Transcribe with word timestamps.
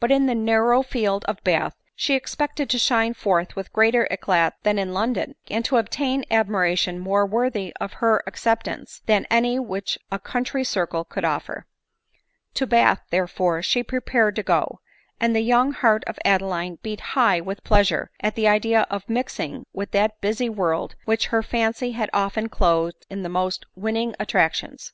But 0.00 0.10
in 0.10 0.26
the 0.26 0.34
narrower 0.34 0.82
field 0.82 1.24
of 1.26 1.44
Bath 1.44 1.76
she 1.94 2.14
expected 2.16 2.68
to 2.70 2.76
shine 2.76 3.14
forth 3.14 3.54
with 3.54 3.72
greater 3.72 4.08
eclat 4.10 4.54
than 4.64 4.80
in 4.80 4.92
London, 4.92 5.36
and 5.48 5.64
to 5.64 5.76
obtain 5.76 6.24
admira 6.28 6.76
tion 6.76 6.98
more 6.98 7.24
worthy 7.24 7.72
of 7.80 7.92
her 8.02 8.20
acceptance 8.26 9.00
than 9.06 9.28
any 9.30 9.60
which 9.60 9.96
a 10.10 10.18
country 10.18 10.64
circle 10.64 11.04
could 11.04 11.24
offer 11.24 11.68
To 12.54 12.66
Bath, 12.66 13.02
therefore, 13.10 13.62
she 13.62 13.84
prepared 13.84 14.34
to 14.34 14.42
go; 14.42 14.80
and 15.20 15.36
the 15.36 15.40
young 15.40 15.70
heart 15.72 16.02
of 16.08 16.18
Adeline 16.24 16.80
beat 16.82 17.00
high 17.14 17.40
with 17.40 17.62
pleasure 17.62 18.10
at 18.18 18.34
the 18.34 18.48
idea 18.48 18.88
of 18.90 19.08
mixing 19.08 19.66
\yith 19.72 19.92
that 19.92 20.20
busy 20.20 20.48
world 20.48 20.96
which 21.04 21.28
her 21.28 21.44
fancy 21.44 21.92
had 21.92 22.10
often 22.12 22.48
clothed 22.48 23.06
in 23.08 23.22
the 23.22 23.28
most 23.28 23.64
winning 23.76 24.16
attractions. 24.18 24.92